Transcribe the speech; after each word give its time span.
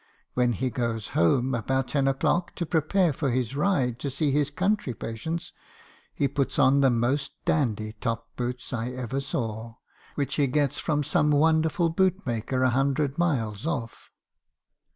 When 0.33 0.53
he 0.53 0.71
goes 0.71 1.09
home, 1.09 1.53
about 1.53 1.89
ten 1.89 2.07
o'clock, 2.07 2.55
to 2.55 2.65
prepare 2.65 3.13
for 3.13 3.29
his 3.29 3.55
ride 3.55 3.99
to 3.99 4.09
see 4.09 4.31
his 4.31 4.49
country 4.49 4.95
patients, 4.95 5.53
he 6.15 6.27
puts 6.27 6.57
on 6.57 6.81
the 6.81 6.89
most 6.89 7.33
dandy 7.45 7.93
top 8.01 8.35
boots 8.35 8.73
I 8.73 8.89
ever 8.93 9.19
saw, 9.19 9.75
which 10.15 10.33
he 10.37 10.47
gets 10.47 10.79
from 10.79 11.03
some 11.03 11.29
wonderful 11.29 11.89
boot 11.91 12.25
maker 12.25 12.63
a 12.63 12.71
hundred 12.71 13.19
miles 13.19 13.67
off. 13.67 14.09